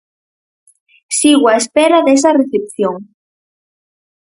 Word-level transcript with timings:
Sigo 1.17 1.45
á 1.51 1.55
espera 1.61 2.05
desa 2.07 2.35
recepción. 2.39 2.95